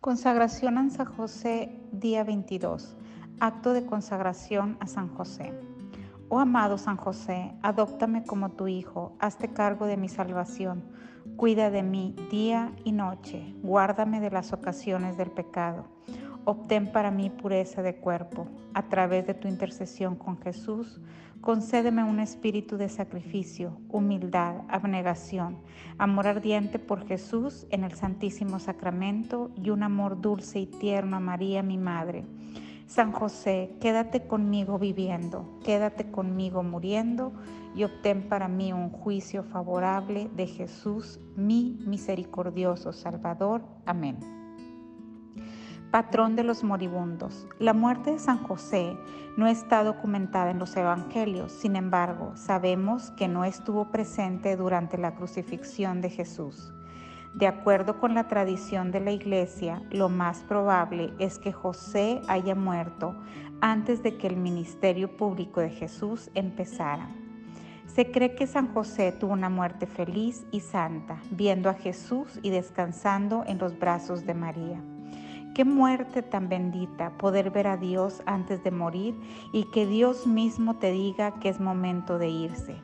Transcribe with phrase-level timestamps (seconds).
[0.00, 2.96] Consagración a San José, día 22.
[3.38, 5.52] Acto de consagración a San José.
[6.30, 10.84] Oh amado San José, adóptame como tu Hijo, hazte cargo de mi salvación,
[11.36, 15.84] cuida de mí día y noche, guárdame de las ocasiones del pecado.
[16.44, 18.46] Obtén para mí pureza de cuerpo.
[18.74, 21.00] A través de tu intercesión con Jesús,
[21.40, 25.58] concédeme un espíritu de sacrificio, humildad, abnegación,
[25.98, 31.20] amor ardiente por Jesús en el Santísimo Sacramento y un amor dulce y tierno a
[31.20, 32.24] María, mi Madre.
[32.86, 37.32] San José, quédate conmigo viviendo, quédate conmigo muriendo
[37.76, 43.62] y obtén para mí un juicio favorable de Jesús, mi misericordioso Salvador.
[43.86, 44.39] Amén
[45.90, 47.48] patrón de los moribundos.
[47.58, 48.96] La muerte de San José
[49.36, 55.14] no está documentada en los evangelios, sin embargo, sabemos que no estuvo presente durante la
[55.14, 56.72] crucifixión de Jesús.
[57.34, 62.54] De acuerdo con la tradición de la iglesia, lo más probable es que José haya
[62.54, 63.14] muerto
[63.60, 67.08] antes de que el ministerio público de Jesús empezara.
[67.86, 72.50] Se cree que San José tuvo una muerte feliz y santa, viendo a Jesús y
[72.50, 74.80] descansando en los brazos de María.
[75.54, 79.18] Qué muerte tan bendita poder ver a Dios antes de morir
[79.52, 82.76] y que Dios mismo te diga que es momento de irse.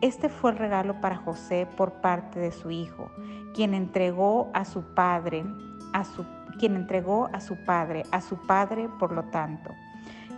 [0.00, 3.10] Este fue el regalo para José por parte de su hijo,
[3.54, 5.44] quien entregó a su padre,
[5.92, 6.24] a su,
[6.58, 9.74] quien entregó a su padre, a su padre por lo tanto.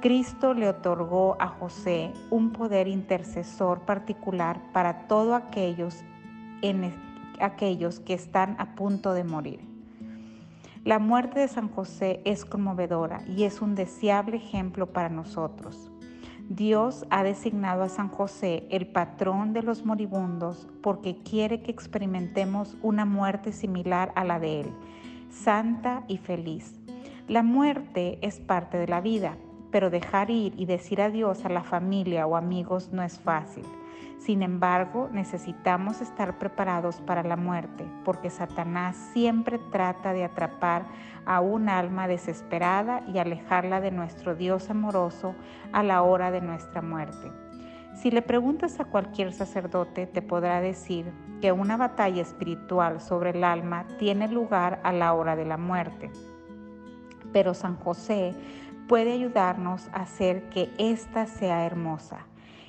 [0.00, 6.04] Cristo le otorgó a José un poder intercesor particular para todos aquellos,
[6.62, 6.94] en,
[7.40, 9.65] aquellos que están a punto de morir.
[10.86, 15.90] La muerte de San José es conmovedora y es un deseable ejemplo para nosotros.
[16.48, 22.76] Dios ha designado a San José el patrón de los moribundos porque quiere que experimentemos
[22.82, 24.70] una muerte similar a la de Él,
[25.28, 26.78] santa y feliz.
[27.26, 29.36] La muerte es parte de la vida,
[29.72, 33.64] pero dejar ir y decir adiós a la familia o amigos no es fácil.
[34.18, 40.86] Sin embargo, necesitamos estar preparados para la muerte, porque Satanás siempre trata de atrapar
[41.26, 45.34] a un alma desesperada y alejarla de nuestro Dios amoroso
[45.72, 47.30] a la hora de nuestra muerte.
[47.94, 53.42] Si le preguntas a cualquier sacerdote, te podrá decir que una batalla espiritual sobre el
[53.42, 56.10] alma tiene lugar a la hora de la muerte.
[57.32, 58.34] Pero San José
[58.86, 62.26] puede ayudarnos a hacer que ésta sea hermosa.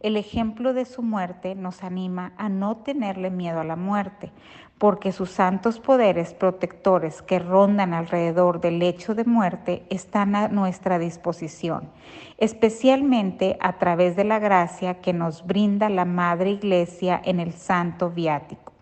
[0.00, 4.32] El ejemplo de su muerte nos anima a no tenerle miedo a la muerte,
[4.78, 10.98] porque sus santos poderes protectores que rondan alrededor del lecho de muerte están a nuestra
[10.98, 11.90] disposición,
[12.38, 18.08] especialmente a través de la gracia que nos brinda la Madre Iglesia en el Santo
[18.08, 18.72] Viático,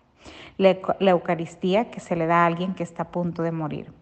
[0.57, 3.93] la, Eucaristía que se le da a alguien que está a punto de morir.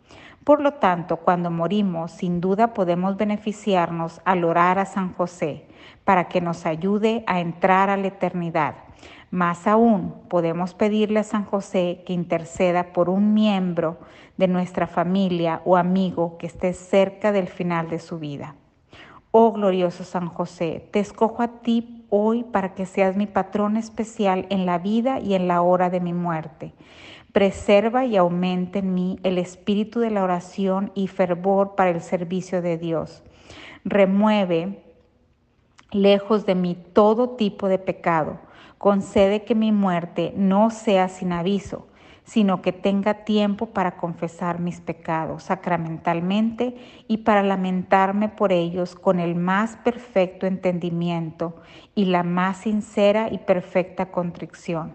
[0.44, 5.65] Por lo tanto, cuando morimos, sin duda podemos beneficiarnos al orar a San José
[6.04, 8.74] para que nos ayude a entrar a la eternidad.
[9.30, 13.98] Más aún, podemos pedirle a San José que interceda por un miembro
[14.36, 18.54] de nuestra familia o amigo que esté cerca del final de su vida.
[19.32, 24.46] Oh glorioso San José, te escojo a ti hoy para que seas mi patrón especial
[24.48, 26.72] en la vida y en la hora de mi muerte.
[27.32, 32.62] Preserva y aumenta en mí el espíritu de la oración y fervor para el servicio
[32.62, 33.22] de Dios.
[33.84, 34.85] Remueve
[35.96, 38.38] lejos de mí todo tipo de pecado.
[38.78, 41.86] Concede que mi muerte no sea sin aviso,
[42.24, 46.76] sino que tenga tiempo para confesar mis pecados sacramentalmente
[47.08, 51.56] y para lamentarme por ellos con el más perfecto entendimiento
[51.94, 54.94] y la más sincera y perfecta contrición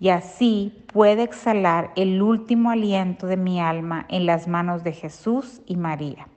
[0.00, 5.60] y así puede exhalar el último aliento de mi alma en las manos de Jesús
[5.66, 6.28] y María.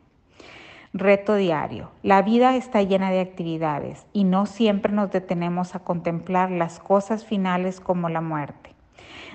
[0.93, 1.89] Reto diario.
[2.03, 7.23] La vida está llena de actividades y no siempre nos detenemos a contemplar las cosas
[7.23, 8.75] finales como la muerte.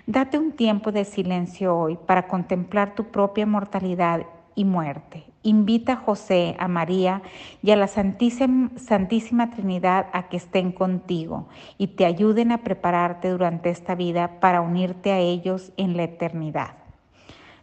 [0.07, 5.25] Date un tiempo de silencio hoy para contemplar tu propia mortalidad y muerte.
[5.43, 7.23] Invita a José, a María
[7.63, 11.49] y a la Santísima, Santísima, Trinidad a que estén contigo
[11.79, 16.75] y te ayuden a prepararte durante esta vida para unirte a ellos en la eternidad.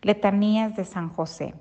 [0.01, 1.53] Letanías de San José.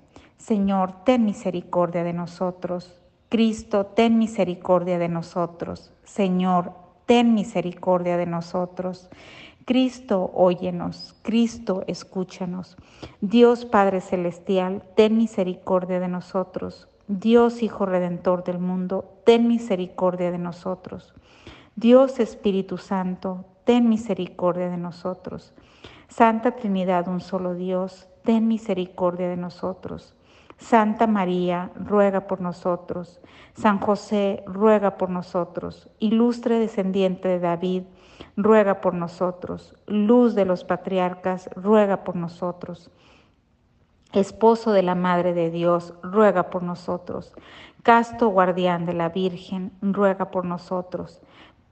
[0.42, 2.98] Señor, ten misericordia de nosotros.
[3.28, 5.92] Cristo, ten misericordia de nosotros.
[6.02, 6.72] Señor,
[7.06, 9.08] ten misericordia de nosotros.
[9.64, 12.76] Cristo, óyenos, Cristo, escúchanos.
[13.20, 16.88] Dios Padre Celestial, ten misericordia de nosotros.
[17.06, 21.14] Dios Hijo Redentor del mundo, ten misericordia de nosotros.
[21.76, 25.54] Dios Espíritu Santo, ten misericordia de nosotros.
[26.08, 30.16] Santa Trinidad, un solo Dios, ten misericordia de nosotros.
[30.62, 33.20] Santa María, ruega por nosotros.
[33.54, 35.90] San José, ruega por nosotros.
[35.98, 37.82] Ilustre descendiente de David,
[38.36, 39.76] ruega por nosotros.
[39.86, 42.92] Luz de los patriarcas, ruega por nosotros.
[44.12, 47.34] Esposo de la Madre de Dios, ruega por nosotros.
[47.82, 51.20] Casto guardián de la Virgen, ruega por nosotros.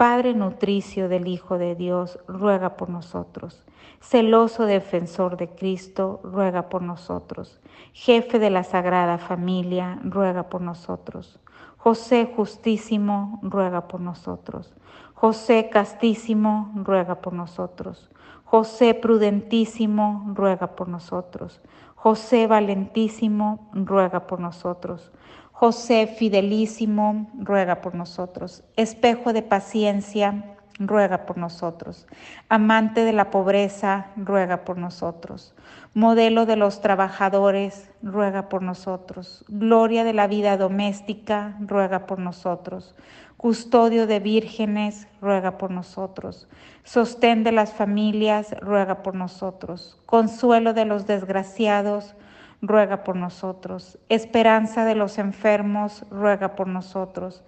[0.01, 3.63] Padre nutricio del Hijo de Dios, ruega por nosotros.
[4.01, 7.61] Celoso defensor de Cristo, ruega por nosotros.
[7.93, 11.39] Jefe de la Sagrada Familia, ruega por nosotros.
[11.77, 14.73] José justísimo, ruega por nosotros.
[15.13, 18.09] José castísimo, ruega por nosotros.
[18.45, 21.61] José prudentísimo, ruega por nosotros.
[21.95, 25.13] José valentísimo, ruega por nosotros.
[25.61, 28.65] José fidelísimo, ruega por nosotros.
[28.77, 32.07] Espejo de paciencia, ruega por nosotros.
[32.49, 35.53] Amante de la pobreza, ruega por nosotros.
[35.93, 39.45] Modelo de los trabajadores, ruega por nosotros.
[39.49, 42.95] Gloria de la vida doméstica, ruega por nosotros.
[43.37, 46.49] Custodio de vírgenes, ruega por nosotros.
[46.85, 49.99] Sostén de las familias, ruega por nosotros.
[50.07, 52.15] Consuelo de los desgraciados,
[52.63, 53.99] ruega por nosotros.
[54.09, 57.43] Esperanza de los enfermos, ruega por nosotros.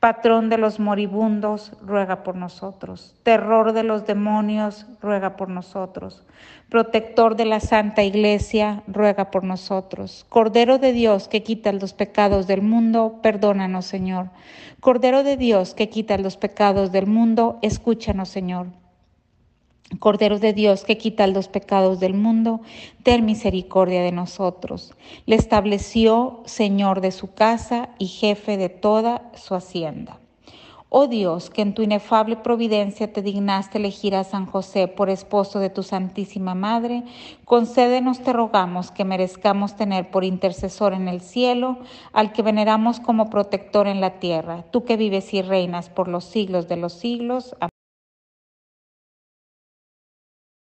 [0.00, 3.16] Patrón de los moribundos, ruega por nosotros.
[3.24, 6.24] Terror de los demonios, ruega por nosotros.
[6.68, 10.24] Protector de la Santa Iglesia, ruega por nosotros.
[10.28, 14.28] Cordero de Dios que quita los pecados del mundo, perdónanos, Señor.
[14.80, 18.68] Cordero de Dios que quita los pecados del mundo, escúchanos, Señor.
[19.98, 22.60] Cordero de Dios que quita los pecados del mundo,
[23.02, 24.94] ten misericordia de nosotros.
[25.24, 30.18] Le estableció Señor de su casa y jefe de toda su hacienda.
[30.90, 35.58] Oh Dios, que en tu inefable providencia te dignaste elegir a San José por esposo
[35.58, 37.02] de tu Santísima Madre,
[37.44, 41.78] concédenos, te rogamos, que merezcamos tener por intercesor en el cielo
[42.14, 46.24] al que veneramos como protector en la tierra, tú que vives y reinas por los
[46.24, 47.54] siglos de los siglos.
[47.60, 47.77] Amén.